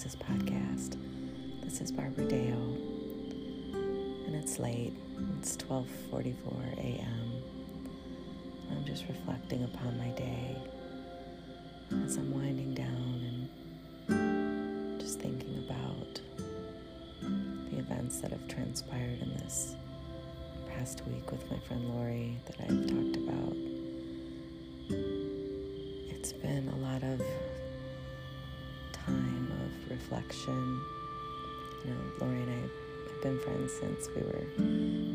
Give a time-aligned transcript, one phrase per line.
[0.00, 0.96] Oasis podcast.
[1.62, 2.56] This is Barbara Deyo,
[4.24, 4.94] and it's late.
[5.38, 7.42] It's 12:44 a.m.
[8.70, 10.56] I'm just reflecting upon my day
[12.02, 13.48] as I'm winding down
[14.08, 16.18] and just thinking about
[17.70, 19.76] the events that have transpired in this
[20.70, 23.54] past week with my friend Lori that I've talked about.
[26.08, 27.20] It's been a lot of
[30.00, 30.80] reflection.
[31.84, 34.44] You know, Lori and I have been friends since we were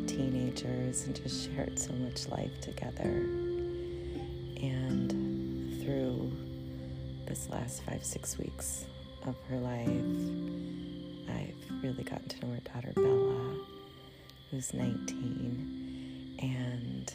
[0.08, 3.04] teenagers and just shared so much life together.
[4.62, 6.32] And through
[7.26, 8.86] this last five, six weeks
[9.26, 9.90] of her life,
[11.30, 13.56] I've really gotten to know her daughter Bella,
[14.52, 16.38] who's 19.
[16.42, 17.12] And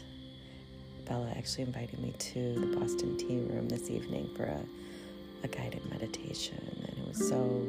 [1.07, 4.61] Bella actually invited me to the Boston Tea Room this evening for a
[5.43, 6.80] a guided meditation,
[7.13, 7.67] so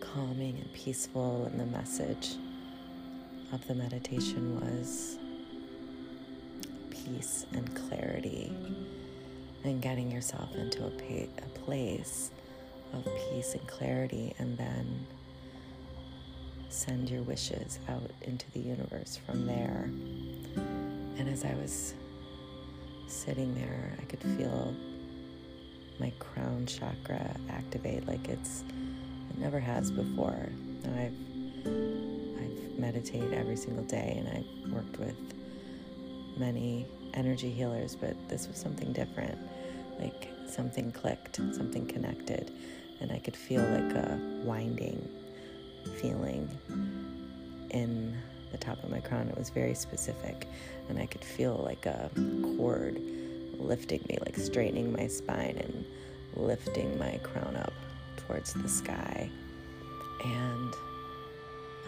[0.00, 1.46] calming and peaceful.
[1.46, 2.36] And the message
[3.52, 5.18] of the meditation was
[6.90, 8.52] peace and clarity,
[9.62, 12.30] and getting yourself into a, pa- a place
[12.92, 15.06] of peace and clarity, and then
[16.68, 19.90] send your wishes out into the universe from there.
[21.16, 21.94] And as I was
[23.06, 24.74] sitting there, I could feel
[25.98, 28.64] my crown chakra activate like it's
[29.30, 30.48] it never has before.
[30.84, 31.16] I've
[31.66, 35.16] I've meditated every single day and I've worked with
[36.36, 39.38] many energy healers, but this was something different.
[39.98, 42.52] Like something clicked, something connected,
[43.00, 45.08] and I could feel like a winding
[46.00, 46.48] feeling
[47.70, 48.16] in
[48.50, 49.28] the top of my crown.
[49.28, 50.48] It was very specific,
[50.88, 52.10] and I could feel like a
[52.56, 53.00] cord
[53.58, 55.84] lifting me, like straightening my spine and
[56.36, 57.72] lifting my crown up
[58.26, 59.30] towards the sky.
[60.24, 60.74] And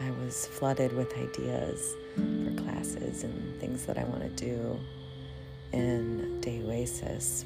[0.02, 4.78] I was flooded with ideas for classes and things that I want to do
[5.72, 7.44] in Deyo Oasis.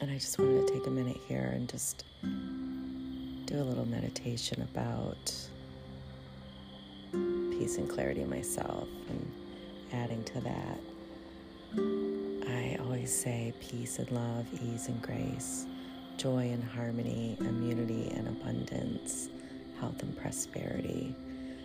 [0.00, 4.62] And I just wanted to take a minute here and just do a little meditation
[4.62, 5.32] about
[7.64, 9.32] peace and clarity myself and
[9.94, 10.78] adding to that.
[12.46, 15.64] I always say peace and love, ease and grace,
[16.18, 19.30] joy and harmony, immunity and abundance,
[19.80, 21.16] health and prosperity,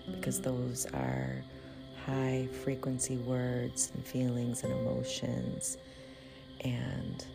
[0.09, 1.43] because those are
[2.05, 5.77] high frequency words and feelings and emotions.
[6.61, 7.25] And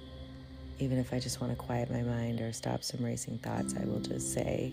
[0.79, 3.85] even if I just want to quiet my mind or stop some racing thoughts, I
[3.85, 4.73] will just say,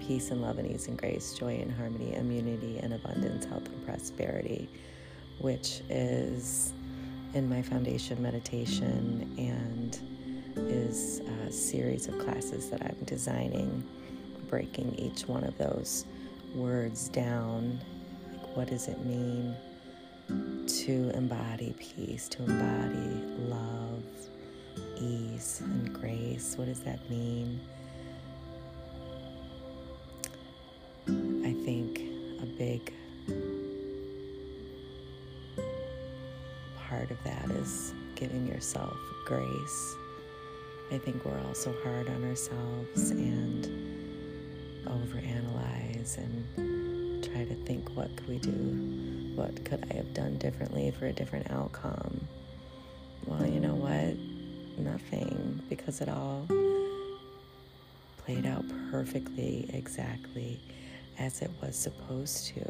[0.00, 3.86] peace and love and ease and grace, joy and harmony, immunity and abundance, health and
[3.86, 4.68] prosperity,
[5.40, 6.72] which is
[7.34, 9.98] in my foundation meditation and
[10.56, 13.82] is a series of classes that I'm designing,
[14.48, 16.04] breaking each one of those
[16.54, 17.80] words down.
[18.30, 19.56] Like, what does it mean
[20.66, 24.02] to embody peace, to embody love,
[25.02, 26.54] ease, and grace?
[26.56, 27.60] What does that mean?
[31.08, 32.00] I think
[32.42, 32.92] a big
[36.76, 38.96] part of that is giving yourself
[39.26, 39.96] grace.
[40.92, 43.66] I think we're also hard on ourselves and
[44.86, 49.32] overanalyze and try to think what could we do?
[49.34, 52.28] What could I have done differently for a different outcome?
[53.26, 54.16] Well, you know what?
[54.92, 56.46] Nothing, because it all
[58.18, 60.60] played out perfectly, exactly
[61.18, 62.62] as it was supposed to.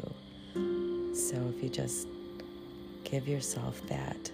[1.13, 2.07] So if you just
[3.03, 4.31] give yourself that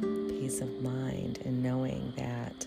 [0.00, 2.66] peace of mind and knowing that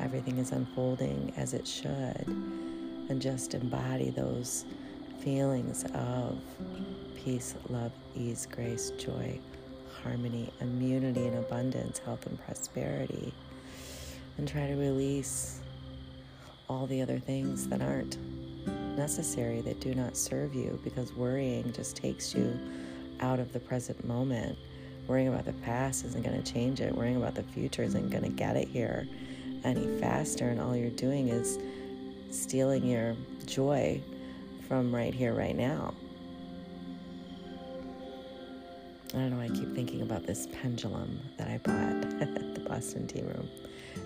[0.00, 4.64] everything is unfolding as it should, and just embody those
[5.20, 6.38] feelings of
[7.22, 9.38] peace, love, ease, grace, joy,
[10.02, 13.34] harmony, immunity, and abundance, health, and prosperity,
[14.38, 15.60] and try to release
[16.68, 18.16] all the other things that aren't
[18.96, 22.58] necessary, that do not serve you, because worrying just takes you
[23.20, 24.56] out of the present moment.
[25.06, 26.94] Worrying about the past isn't going to change it.
[26.94, 29.08] Worrying about the future isn't going to get it here
[29.64, 30.48] any faster.
[30.48, 31.58] And all you're doing is
[32.30, 34.00] stealing your joy
[34.68, 35.94] from right here, right now.
[39.14, 42.60] I don't know, why I keep thinking about this pendulum that I bought at the
[42.60, 43.48] Boston Tea Room.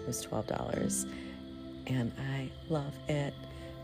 [0.01, 1.07] It was $12.
[1.87, 3.35] And I love it.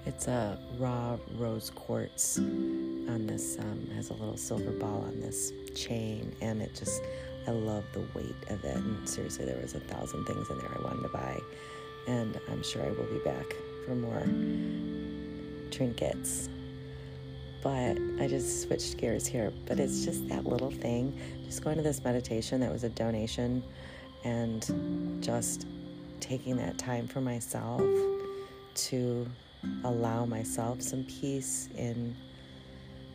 [0.06, 5.52] It's a raw rose quartz on this, um, has a little silver ball on this
[5.74, 6.34] chain.
[6.40, 7.02] And it just,
[7.46, 8.76] I love the weight of it.
[8.76, 11.38] And seriously, there was a thousand things in there I wanted to buy.
[12.06, 14.22] And I'm sure I will be back for more
[15.70, 16.48] trinkets.
[17.62, 19.52] But I just switched gears here.
[19.66, 21.18] But it's just that little thing.
[21.44, 23.62] Just going to this meditation that was a donation
[24.24, 25.66] and just
[26.20, 27.82] taking that time for myself
[28.74, 29.26] to
[29.84, 32.16] allow myself some peace in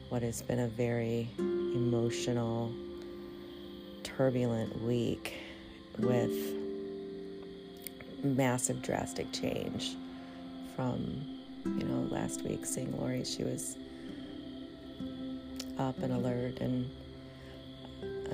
[0.09, 2.71] what has been a very emotional,
[4.03, 5.33] turbulent week
[5.99, 6.31] with
[8.23, 9.95] massive, drastic change
[10.75, 13.23] from, you know, last week seeing Lori.
[13.23, 13.77] She was
[15.79, 16.89] up and alert, and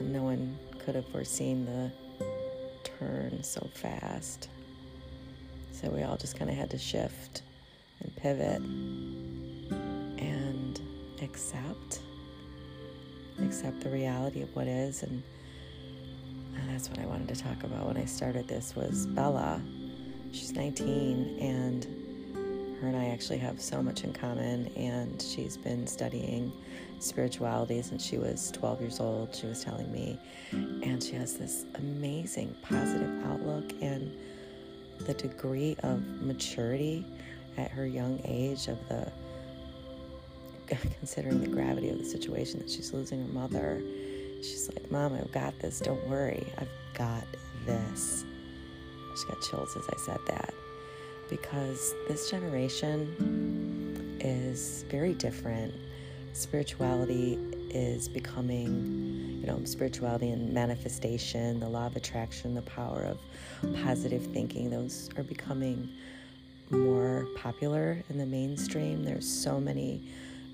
[0.01, 1.91] no one could have foreseen the
[2.83, 4.49] turn so fast.
[5.79, 7.43] So we all just kind of had to shift
[8.01, 8.61] and pivot
[10.21, 10.81] and
[11.21, 12.01] accept
[13.41, 15.03] accept the reality of what is.
[15.03, 15.23] And,
[16.53, 19.61] and that's what I wanted to talk about when I started this was Bella.
[20.33, 21.85] She's 19 and
[22.81, 24.67] her and I actually have so much in common.
[24.75, 26.51] And she's been studying
[26.99, 30.19] spirituality since she was 12 years old she was telling me.
[30.51, 34.13] And she has this amazing positive outlook and
[35.05, 37.05] the degree of maturity
[37.57, 39.11] at her young age of the
[40.99, 43.81] considering the gravity of the situation that she's losing her mother
[44.41, 45.79] she's like mom i've got this.
[45.79, 46.45] Don't worry.
[46.57, 47.23] I've got
[47.65, 48.25] this.
[49.17, 50.53] She got chills as i said that.
[51.29, 55.73] Because this generation is very different.
[56.33, 57.37] Spirituality
[57.71, 63.19] is becoming you know spirituality and manifestation the law of attraction the power of
[63.83, 65.89] positive thinking those are becoming
[66.71, 69.03] more popular in the mainstream.
[69.03, 70.03] There's so many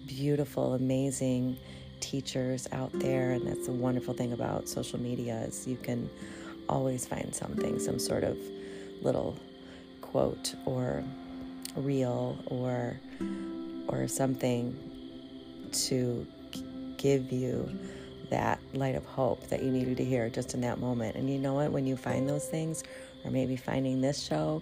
[0.07, 1.57] beautiful, amazing
[1.99, 6.09] teachers out there, and that's the wonderful thing about social media is you can
[6.69, 8.37] always find something, some sort of
[9.01, 9.35] little
[10.01, 11.03] quote or
[11.75, 12.99] reel or
[13.87, 14.75] or something
[15.71, 16.25] to
[16.97, 17.69] give you
[18.29, 21.15] that light of hope that you needed to hear just in that moment.
[21.15, 21.71] And you know what?
[21.71, 22.83] When you find those things,
[23.23, 24.61] or maybe finding this show,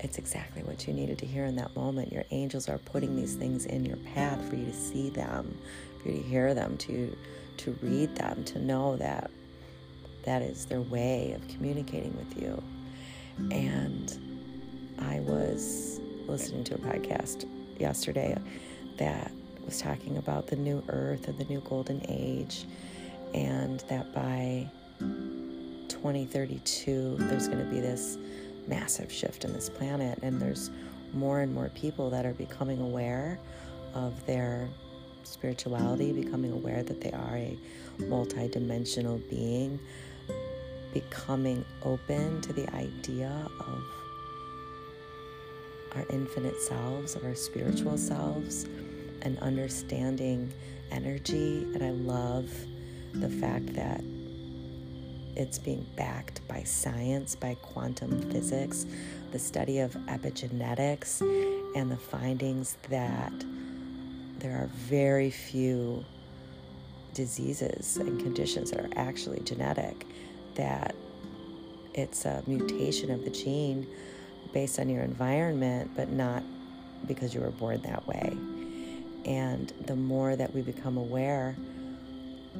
[0.00, 2.12] it's exactly what you needed to hear in that moment.
[2.12, 5.56] Your angels are putting these things in your path for you to see them,
[6.02, 7.16] for you to hear them, to
[7.56, 9.30] to read them, to know that
[10.24, 12.62] that is their way of communicating with you.
[13.50, 14.12] And
[14.98, 17.46] I was listening to a podcast
[17.78, 18.36] yesterday
[18.98, 19.30] that
[19.64, 22.66] was talking about the new earth and the new golden age,
[23.32, 24.68] and that by
[25.88, 28.18] 2032, there's going to be this
[28.66, 30.70] massive shift in this planet, and there's
[31.12, 33.38] more and more people that are becoming aware
[33.94, 34.68] of their
[35.22, 37.58] spirituality, becoming aware that they are a
[37.98, 39.78] multidimensional being,
[40.92, 43.82] becoming open to the idea of
[45.96, 48.66] our infinite selves, of our spiritual selves,
[49.22, 50.52] and understanding
[50.90, 51.66] energy.
[51.74, 52.50] And I love
[53.14, 54.02] the fact that
[55.36, 58.86] it's being backed by science, by quantum physics,
[59.32, 61.20] the study of epigenetics,
[61.76, 63.32] and the findings that
[64.38, 66.04] there are very few
[67.14, 70.06] diseases and conditions that are actually genetic,
[70.54, 70.94] that
[71.94, 73.86] it's a mutation of the gene
[74.52, 76.42] based on your environment, but not
[77.06, 78.36] because you were born that way.
[79.24, 81.56] And the more that we become aware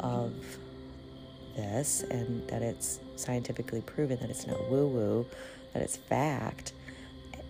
[0.01, 0.33] of
[1.57, 5.27] this and that it's scientifically proven that it's not woo woo,
[5.73, 6.73] that it's fact,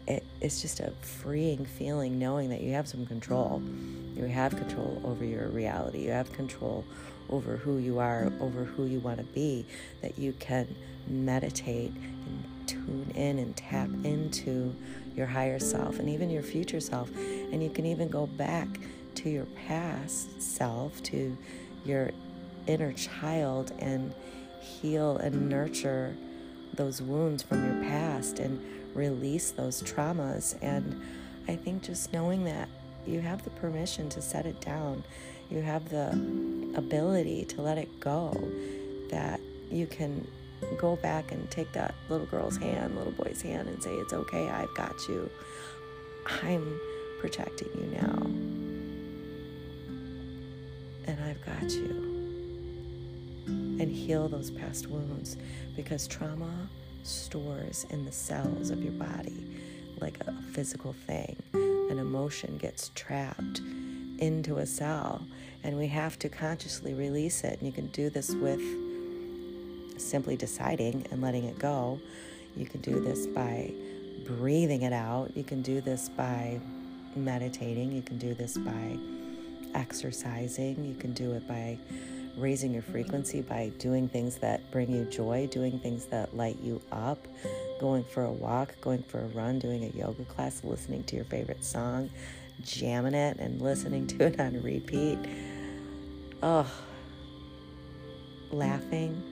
[0.06, 3.62] it, it's just a freeing feeling knowing that you have some control.
[4.14, 6.84] You have control over your reality, you have control
[7.30, 9.64] over who you are, over who you want to be,
[10.02, 10.74] that you can
[11.06, 14.74] meditate and tune in and tap into
[15.16, 17.10] your higher self and even your future self.
[17.16, 18.68] And you can even go back
[19.16, 21.36] to your past self, to
[21.84, 22.10] your
[22.66, 24.14] inner child and
[24.60, 26.16] heal and nurture
[26.74, 28.60] those wounds from your past and
[28.94, 30.56] release those traumas.
[30.62, 31.00] And
[31.48, 32.68] I think just knowing that
[33.06, 35.04] you have the permission to set it down,
[35.50, 36.08] you have the
[36.74, 38.32] ability to let it go,
[39.10, 39.40] that
[39.70, 40.26] you can
[40.78, 44.48] go back and take that little girl's hand, little boy's hand, and say, It's okay,
[44.48, 45.28] I've got you.
[46.42, 46.80] I'm
[47.20, 48.53] protecting you now.
[51.46, 52.04] Got you
[53.46, 55.36] and heal those past wounds
[55.76, 56.68] because trauma
[57.02, 59.46] stores in the cells of your body
[60.00, 61.36] like a physical thing.
[61.52, 63.60] An emotion gets trapped
[64.18, 65.26] into a cell,
[65.62, 67.58] and we have to consciously release it.
[67.58, 68.60] And you can do this with
[70.00, 72.00] simply deciding and letting it go.
[72.56, 73.72] You can do this by
[74.24, 75.36] breathing it out.
[75.36, 76.60] You can do this by
[77.16, 77.92] meditating.
[77.92, 78.98] You can do this by
[79.74, 80.84] exercising.
[80.84, 81.78] You can do it by
[82.36, 86.80] raising your frequency by doing things that bring you joy, doing things that light you
[86.90, 87.26] up,
[87.80, 91.24] going for a walk, going for a run, doing a yoga class, listening to your
[91.26, 92.10] favorite song,
[92.62, 95.18] jamming it and listening to it on repeat.
[96.42, 96.70] Oh,
[98.50, 99.22] laughing,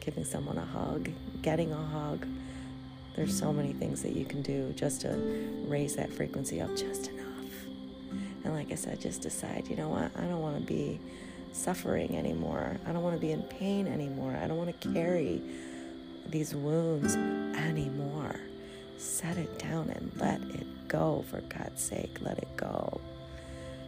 [0.00, 1.10] giving someone a hug,
[1.42, 2.26] getting a hug.
[3.16, 5.10] There's so many things that you can do just to
[5.66, 7.21] raise that frequency up just enough.
[8.44, 11.00] And like I said, just decide, you know what, I don't want to be
[11.52, 12.76] suffering anymore.
[12.86, 14.36] I don't want to be in pain anymore.
[14.42, 14.96] I don't want to mm-hmm.
[14.96, 15.42] carry
[16.28, 18.36] these wounds anymore.
[18.98, 22.18] Set it down and let it go, for God's sake.
[22.20, 23.00] Let it go.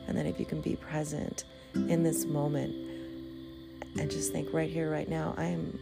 [0.06, 1.44] And then if you can be present
[1.74, 2.74] in this moment
[3.98, 5.78] and just think right here, right now, I am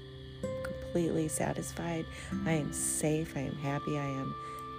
[0.63, 2.05] completely satisfied.
[2.47, 3.37] I am safe.
[3.37, 3.99] I am happy.
[3.99, 4.35] I am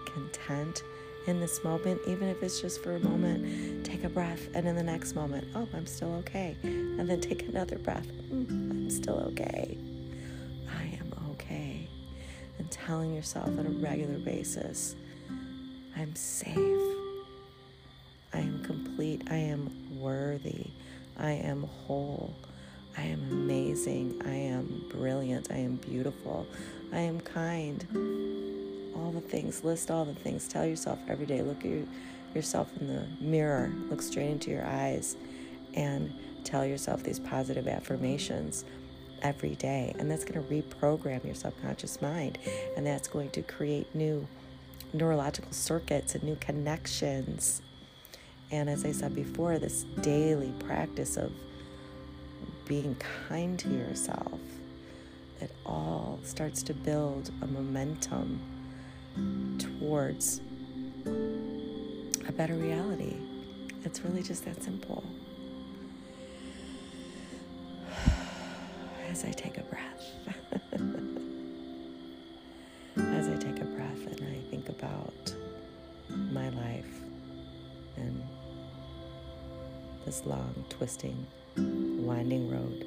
[0.05, 0.83] content
[1.27, 3.45] in this moment, even if it's just for a moment.
[3.93, 6.57] Take a breath, and in the next moment, oh, I'm still okay.
[6.63, 9.77] And then take another breath, mm, I'm still okay.
[10.67, 11.87] I am okay.
[12.57, 14.95] And telling yourself on a regular basis,
[15.95, 16.57] I'm safe.
[18.33, 19.27] I am complete.
[19.29, 19.69] I am
[19.99, 20.71] worthy.
[21.19, 22.33] I am whole.
[22.97, 24.23] I am amazing.
[24.25, 25.51] I am brilliant.
[25.51, 26.47] I am beautiful.
[26.91, 27.85] I am kind
[28.95, 30.47] all the things, list all the things.
[30.47, 31.83] Tell yourself every day, look at your,
[32.35, 35.15] yourself in the mirror, look straight into your eyes,
[35.73, 36.13] and
[36.43, 38.65] tell yourself these positive affirmations
[39.21, 39.95] every day.
[39.97, 42.37] And that's going to reprogram your subconscious mind,
[42.75, 44.27] and that's going to create new
[44.93, 47.61] neurological circuits and new connections.
[48.51, 51.31] And as I said before, this daily practice of
[52.67, 52.95] being
[53.27, 54.39] kind to yourself,
[55.41, 58.39] it all starts to build a momentum
[59.57, 60.41] towards
[62.33, 63.15] a better reality.
[63.83, 65.03] It's really just that simple.
[69.09, 70.11] As I take a breath,
[72.95, 75.35] as I take a breath and I think about
[76.09, 77.01] my life
[77.97, 78.23] and
[80.05, 82.85] this long, twisting, winding road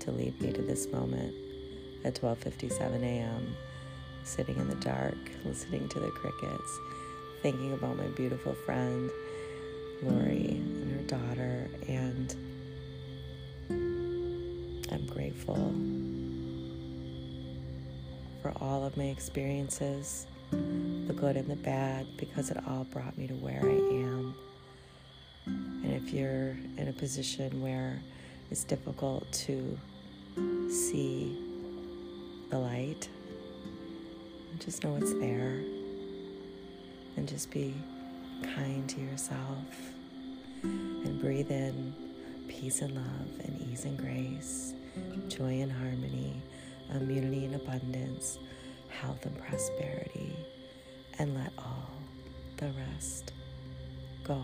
[0.00, 1.34] to lead me to this moment
[2.04, 3.56] at 12:57 a.m
[4.26, 6.80] sitting in the dark, listening to the crickets,
[7.42, 9.10] thinking about my beautiful friend,
[10.02, 12.34] Lori, and her daughter, and
[14.90, 15.74] I'm grateful
[18.42, 23.26] for all of my experiences, the good and the bad, because it all brought me
[23.26, 24.34] to where I am.
[25.46, 28.00] And if you're in a position where
[28.50, 29.78] it's difficult to
[30.70, 31.36] see
[32.50, 33.08] the light,
[34.58, 35.62] just know it's there.
[37.16, 37.74] And just be
[38.54, 39.92] kind to yourself.
[40.62, 41.94] And breathe in
[42.48, 44.74] peace and love and ease and grace,
[45.28, 46.40] joy and harmony,
[46.90, 48.38] um, immunity and abundance,
[48.88, 50.36] health and prosperity.
[51.18, 51.90] And let all
[52.58, 53.32] the rest
[54.24, 54.42] go.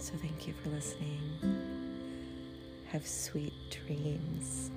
[0.00, 1.20] So, thank you for listening.
[2.86, 4.70] Have sweet dreams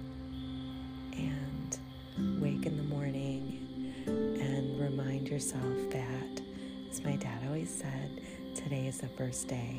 [1.14, 1.78] and
[2.18, 6.42] wake in the morning and remind yourself that,
[6.90, 8.22] as my dad always said,
[8.56, 9.78] today is the first day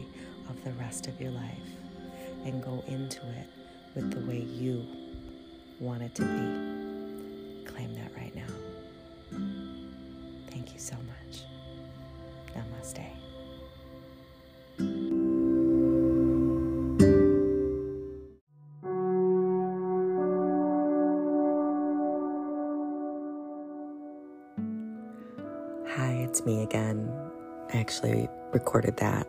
[0.48, 1.58] of the rest of your life
[2.44, 3.48] and go into it
[3.94, 4.86] with the way you
[5.80, 7.70] want it to be.
[7.70, 9.38] Claim that right now.
[10.50, 11.42] Thank you so much.
[12.54, 13.06] Namaste.
[26.44, 27.12] Me again.
[27.72, 29.26] I actually recorded that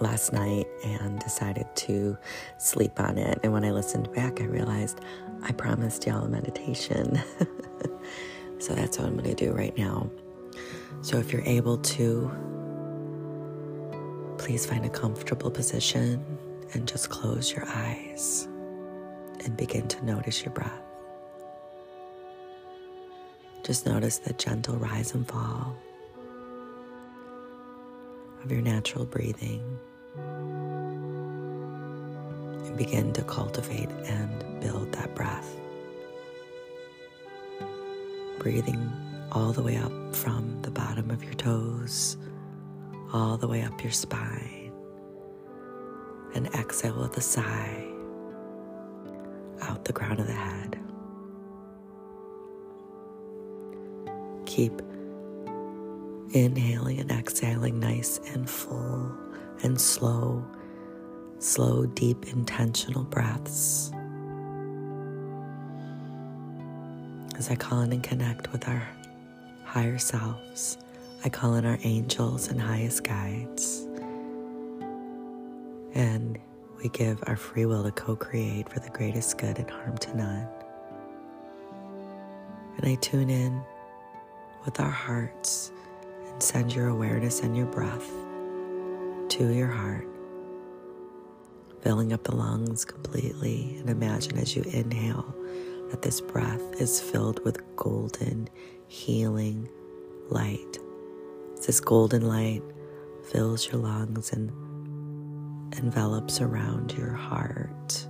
[0.00, 2.16] last night and decided to
[2.58, 3.38] sleep on it.
[3.42, 5.00] And when I listened back, I realized
[5.42, 7.20] I promised y'all a meditation.
[8.58, 10.10] so that's what I'm going to do right now.
[11.02, 12.30] So if you're able to,
[14.38, 16.38] please find a comfortable position
[16.74, 18.48] and just close your eyes
[19.44, 20.82] and begin to notice your breath.
[23.62, 25.76] Just notice the gentle rise and fall
[28.46, 29.76] of your natural breathing
[32.64, 35.56] and begin to cultivate and build that breath.
[38.38, 38.88] Breathing
[39.32, 42.16] all the way up from the bottom of your toes,
[43.12, 44.70] all the way up your spine,
[46.36, 47.84] and exhale with a sigh
[49.62, 50.78] out the crown of the head.
[54.46, 54.82] Keep
[56.32, 59.12] inhaling and exhaling nice and full
[59.62, 60.44] and slow,
[61.38, 63.90] slow, deep, intentional breaths.
[67.38, 68.86] As I call in and connect with our
[69.64, 70.78] higher selves,
[71.24, 73.86] I call in our angels and highest guides.
[75.94, 76.38] And
[76.82, 80.16] we give our free will to co create for the greatest good and harm to
[80.16, 80.48] none.
[82.76, 83.62] And I tune in
[84.64, 85.72] with our hearts
[86.38, 88.10] send your awareness and your breath
[89.28, 90.06] to your heart,
[91.82, 93.76] filling up the lungs completely.
[93.78, 95.34] And imagine as you inhale
[95.90, 98.48] that this breath is filled with golden,
[98.86, 99.68] healing
[100.28, 100.78] light.
[101.66, 102.62] This golden light
[103.30, 104.50] fills your lungs and
[105.78, 108.06] envelops around your heart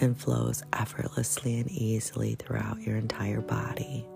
[0.00, 4.06] and flows effortlessly and easily throughout your entire body.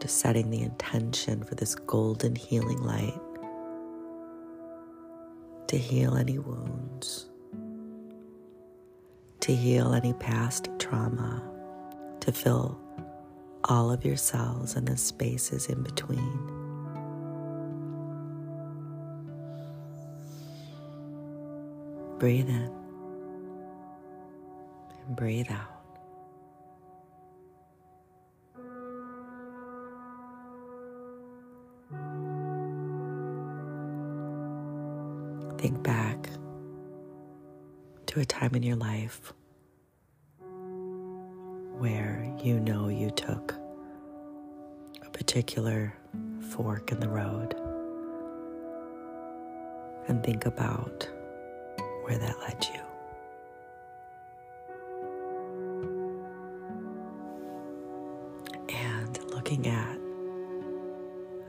[0.00, 3.20] Just setting the intention for this golden healing light
[5.66, 7.26] to heal any wounds,
[9.40, 11.42] to heal any past trauma,
[12.20, 12.80] to fill
[13.64, 16.38] all of your cells and the spaces in between.
[22.18, 22.72] Breathe in
[25.06, 25.77] and breathe out.
[35.58, 36.30] Think back
[38.06, 39.32] to a time in your life
[41.78, 43.54] where you know you took
[45.04, 45.92] a particular
[46.50, 47.56] fork in the road
[50.06, 51.08] and think about
[52.04, 52.80] where that led you.
[58.68, 59.98] And looking at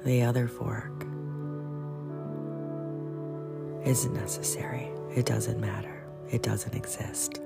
[0.03, 0.98] the other fork
[3.85, 4.89] isn't necessary.
[5.15, 6.03] It doesn't matter.
[6.31, 7.39] It doesn't exist.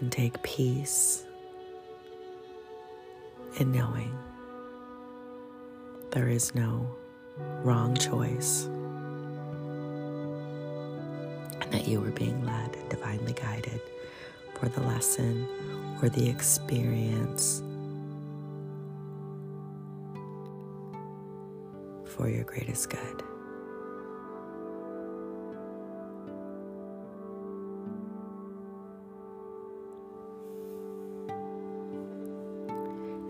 [0.00, 1.24] And take peace
[3.58, 4.16] in knowing
[6.10, 6.88] there is no
[7.62, 8.66] wrong choice
[11.60, 13.80] and that you were being led and divinely guided
[14.54, 15.46] for the lesson
[16.00, 17.62] or the experience
[22.18, 23.22] for your greatest good.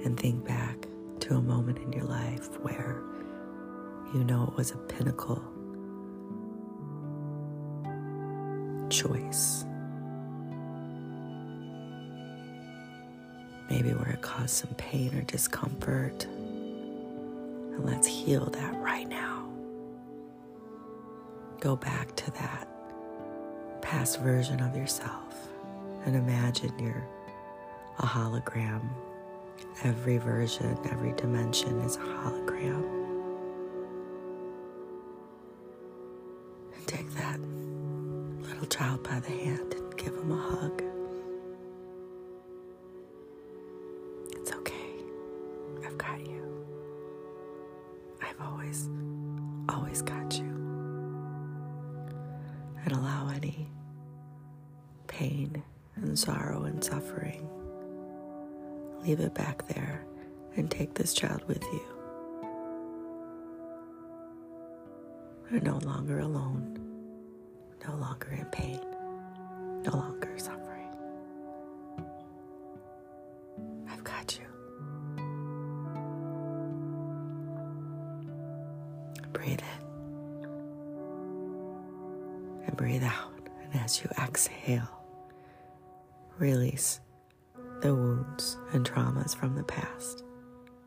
[0.04, 0.86] And think back
[1.20, 3.02] to a moment in your life where
[4.14, 5.42] you know it was a pinnacle
[8.88, 9.66] choice.
[13.68, 16.26] Maybe where it caused some pain or discomfort.
[17.78, 19.48] And let's heal that right now.
[21.60, 22.68] Go back to that
[23.80, 25.48] past version of yourself
[26.04, 27.06] and imagine you're
[28.00, 28.80] a hologram.
[29.84, 32.82] Every version, every dimension is a hologram.
[36.74, 37.38] And take that
[38.40, 40.87] little child by the hand and give him a hug.
[59.78, 60.04] There
[60.56, 61.80] and take this child with you.
[65.50, 65.56] you.
[65.56, 66.78] are no longer alone,
[67.86, 68.80] no longer in pain,
[69.84, 70.92] no longer suffering.
[73.88, 74.44] I've got you.
[79.32, 79.84] Breathe in
[82.66, 83.32] and breathe out.
[83.72, 84.88] And as you exhale,
[86.38, 87.00] release
[87.80, 90.24] the wounds and traumas from the past.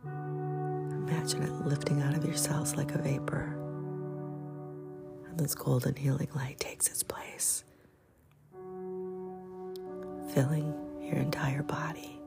[0.05, 3.57] Imagine it lifting out of your cells like a vapor
[5.31, 7.63] and this golden healing light takes its place,
[10.33, 12.19] filling your entire body,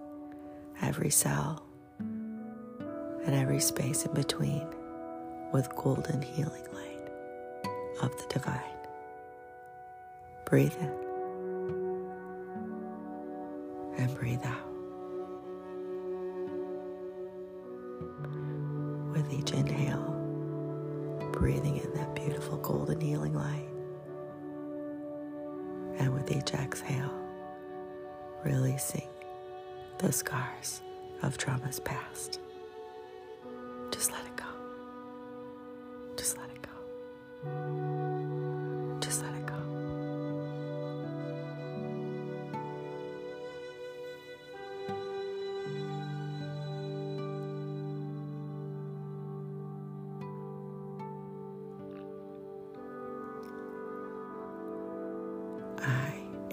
[0.80, 1.64] every cell,
[1.98, 4.66] and every space in between
[5.52, 7.10] with golden healing light
[8.00, 8.60] of the divine.
[10.46, 11.03] Breathe in
[14.04, 14.70] and breathe out.
[19.12, 20.10] With each inhale,
[21.32, 23.68] breathing in that beautiful golden healing light.
[25.96, 27.14] And with each exhale,
[28.44, 29.08] releasing
[29.98, 30.82] the scars
[31.22, 32.40] of traumas past.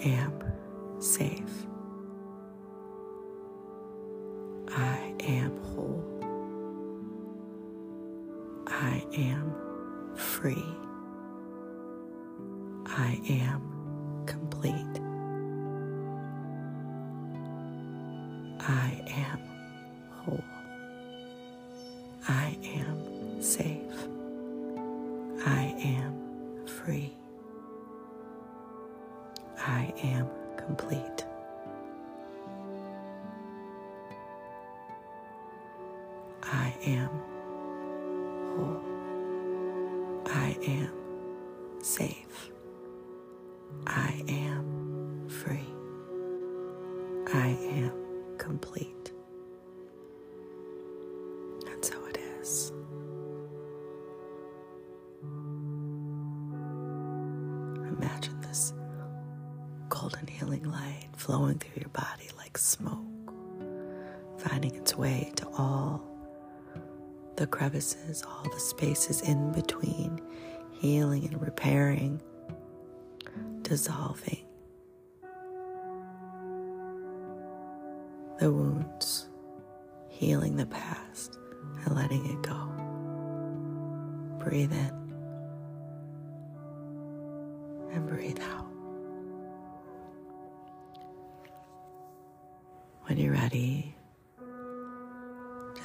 [0.04, 0.40] Am
[36.52, 37.10] I am
[38.56, 38.82] whole.
[40.26, 40.92] I am
[41.82, 42.52] safe.
[43.88, 45.71] I am free.
[67.62, 70.19] Crevices, all the spaces in between,
[70.71, 72.19] healing and repairing,
[73.62, 74.43] dissolving
[78.39, 79.30] the wounds,
[80.10, 81.38] healing the past,
[81.86, 82.67] and letting it go.
[84.43, 84.91] Breathe in
[87.91, 88.65] and breathe out.
[93.04, 93.95] When you're ready,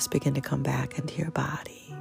[0.06, 1.92] just begin to come back into your body.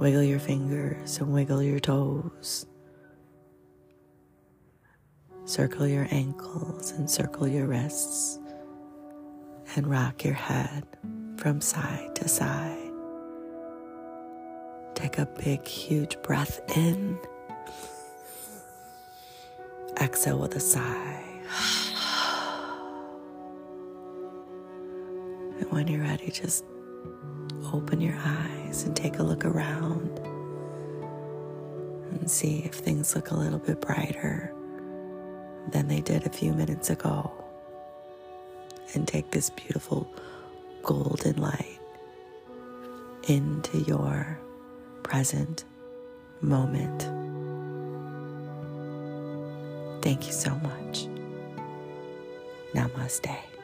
[0.00, 2.66] Wiggle your fingers and wiggle your toes.
[5.44, 8.40] Circle your ankles and circle your wrists.
[9.76, 10.84] And rock your head
[11.36, 12.90] from side to side.
[14.96, 17.20] Take a big, huge breath in.
[20.00, 21.27] Exhale with a sigh.
[25.78, 26.64] When you're ready, just
[27.72, 30.18] open your eyes and take a look around
[32.10, 34.52] and see if things look a little bit brighter
[35.70, 37.30] than they did a few minutes ago.
[38.94, 40.12] And take this beautiful
[40.82, 41.78] golden light
[43.28, 44.36] into your
[45.04, 45.64] present
[46.40, 47.02] moment.
[50.02, 51.06] Thank you so much.
[52.74, 53.57] Namaste.